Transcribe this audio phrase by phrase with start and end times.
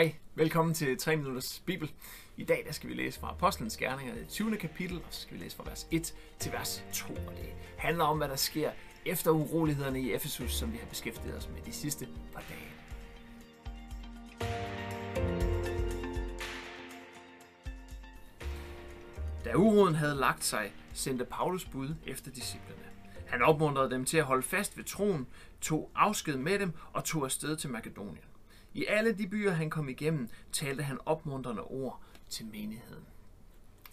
[0.00, 1.92] Hej, velkommen til 3 minutters bibel.
[2.36, 4.56] I dag der skal vi læse fra Apostlenes Gerninger, det 20.
[4.56, 7.14] kapitel, og så skal vi læse fra vers 1 til vers 2.
[7.14, 8.70] Og det handler om, hvad der sker
[9.06, 12.70] efter urolighederne i Efesus, som vi har beskæftiget os med de sidste par dage.
[19.44, 22.84] Da uroen havde lagt sig, sendte Paulus bud efter disciplene.
[23.26, 25.26] Han opmuntrede dem til at holde fast ved troen,
[25.60, 28.29] tog afsked med dem og tog afsted til Makedonien.
[28.74, 33.04] I alle de byer, han kom igennem, talte han opmuntrende ord til menigheden.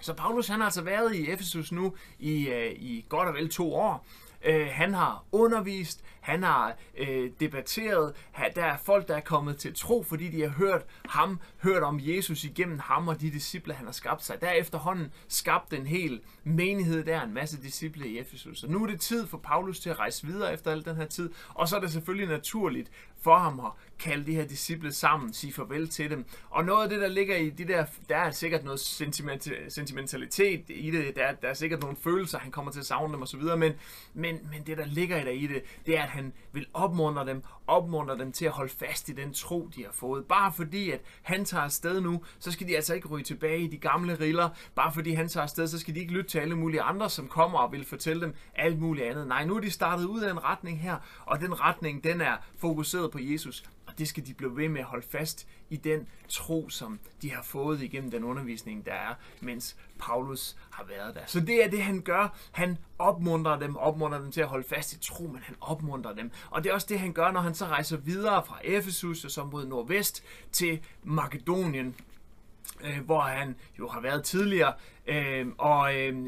[0.00, 3.50] Så Paulus han har altså været i Efesus nu i, øh, i godt og vel
[3.50, 4.06] to år.
[4.44, 8.14] Øh, han har undervist, han har øh, debatteret,
[8.54, 11.98] der er folk, der er kommet til tro, fordi de har hørt ham, hørt om
[12.02, 14.40] Jesus igennem ham og de disciple, han har skabt sig.
[14.40, 18.58] Der er efterhånden skabt en hel menighed der, en masse disciple i Efesus.
[18.58, 21.06] Så nu er det tid for Paulus til at rejse videre efter al den her
[21.06, 22.90] tid, og så er det selvfølgelig naturligt
[23.22, 26.24] for ham at kalde de her disciple sammen, sige farvel til dem.
[26.50, 28.80] Og noget af det, der ligger i de der, der er sikkert noget
[29.68, 33.22] sentimentalitet i det, der, der er sikkert nogle følelser, han kommer til at savne dem
[33.22, 33.72] osv., men,
[34.14, 38.18] men, men det, der ligger i det, det er, at han vil opmuntre dem, opmuntre
[38.18, 40.24] dem til at holde fast i den tro, de har fået.
[40.24, 43.66] Bare fordi, at han tager afsted nu, så skal de altså ikke ryge tilbage i
[43.66, 44.48] de gamle riller.
[44.74, 47.28] Bare fordi han tager afsted, så skal de ikke lytte til alle mulige andre, som
[47.28, 49.26] kommer og vil fortælle dem alt muligt andet.
[49.26, 52.36] Nej, nu er de startet ud af en retning her, og den retning, den er
[52.58, 53.64] fokuseret på Jesus.
[54.00, 57.42] Det skal de blive ved med at holde fast i den tro, som de har
[57.42, 61.20] fået igennem den undervisning, der er, mens Paulus har været der.
[61.26, 62.36] Så det er det, han gør.
[62.52, 66.30] Han opmuntrer dem, opmuntrer dem til at holde fast i tro, men han opmuntrer dem.
[66.50, 69.30] Og det er også det, han gør, når han så rejser videre fra Efesus og
[69.30, 71.96] så mod nordvest til Makedonien
[72.84, 74.72] øh, hvor han jo har været tidligere,
[75.06, 76.26] øh, og øh,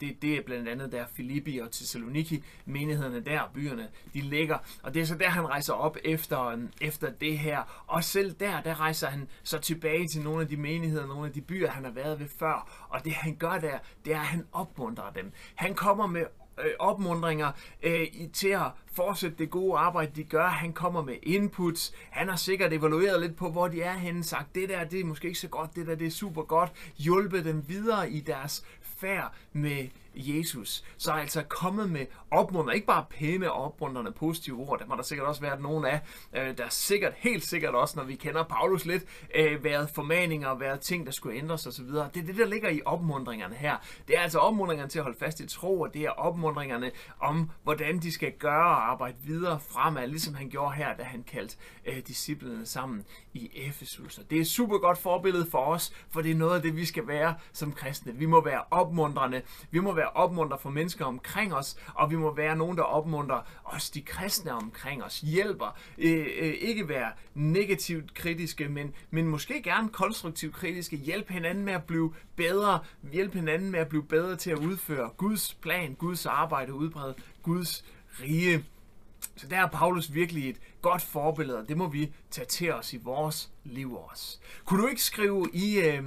[0.00, 4.94] det, det er blandt andet der Filippi og Thessaloniki, menighederne der, byerne, de ligger, og
[4.94, 8.60] det er så der, han rejser op efter, øh, efter det her, og selv der,
[8.60, 11.84] der rejser han så tilbage til nogle af de menigheder, nogle af de byer, han
[11.84, 15.32] har været ved før, og det han gør der, det er, at han opmuntrer dem.
[15.54, 16.24] Han kommer med
[16.58, 17.52] øh, opmundringer
[17.82, 20.46] øh, til at fortsætte det gode arbejde, de gør.
[20.46, 21.92] Han kommer med inputs.
[22.10, 25.04] Han har sikkert evalueret lidt på, hvor de er henne, sagt, det der, det er
[25.04, 26.72] måske ikke så godt, det der, det er super godt.
[26.96, 28.64] Hjulpet dem videre i deres
[29.02, 30.84] færd med Jesus.
[30.96, 35.02] Så er altså kommet med opmuntrende, ikke bare pæne opmuntrende positive ord, der må der
[35.02, 36.00] sikkert også være nogen af.
[36.36, 39.04] Øh, der er sikkert, helt sikkert også, når vi kender Paulus lidt,
[39.34, 41.84] øh, været formaninger, været ting, der skulle ændres osv.
[41.84, 43.76] Det er det, der ligger i opmundringerne her.
[44.08, 47.50] Det er altså opmundringerne til at holde fast i tro, og det er opmundringerne om,
[47.62, 51.56] hvordan de skal gøre arbejde videre fremad, ligesom han gjorde her, da han kaldte
[51.86, 53.04] øh, disciplene sammen
[53.34, 54.18] i Efesus.
[54.18, 56.76] Og det er et super godt forbillede for os, for det er noget af det,
[56.76, 58.14] vi skal være som kristne.
[58.14, 62.34] Vi må være opmuntrende, vi må være opmuntre for mennesker omkring os, og vi må
[62.34, 68.14] være nogen, der opmuntrer os, de kristne omkring os, hjælper, øh, øh, ikke være negativt
[68.14, 72.78] kritiske, men, men måske gerne konstruktivt kritiske, hjælpe hinanden med at blive bedre,
[73.12, 77.84] hjælpe hinanden med at blive bedre til at udføre Guds plan, Guds arbejde, udbrede Guds
[78.20, 78.64] rige.
[79.36, 82.92] Så der er Paulus virkelig et godt forbillede, og det må vi tage til os
[82.92, 84.38] i vores liv også.
[84.64, 86.04] Kunne du ikke skrive i, øh,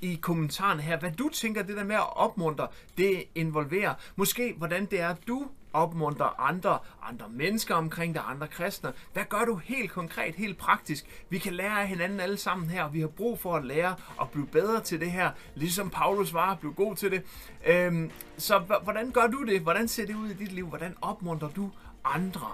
[0.00, 3.94] i kommentaren her, hvad du tænker, det der med at opmuntre, det involverer?
[4.16, 8.92] Måske, hvordan det er, du opmuntrer andre, andre mennesker omkring dig, andre kristne.
[9.12, 11.06] Hvad gør du helt konkret, helt praktisk?
[11.28, 13.94] Vi kan lære af hinanden alle sammen her, og vi har brug for at lære
[14.16, 17.22] og blive bedre til det her, ligesom Paulus var, blive god til det.
[17.66, 19.60] Øhm, så hvordan gør du det?
[19.60, 20.66] Hvordan ser det ud i dit liv?
[20.66, 21.70] Hvordan opmuntrer du
[22.04, 22.48] andre?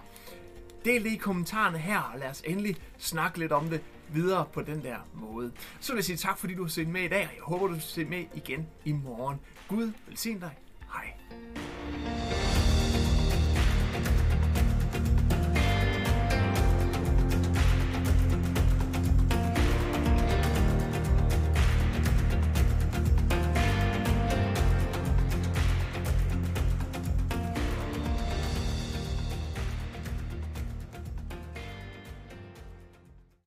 [0.85, 4.63] Del det i kommentarerne her, og lad os endelig snakke lidt om det videre på
[4.63, 5.53] den der måde.
[5.81, 7.67] Så vil jeg sige tak, fordi du har set med i dag, og jeg håber,
[7.67, 9.41] du vil se med igen i morgen.
[9.69, 10.59] Gud velsign dig.
[10.93, 11.24] Hej.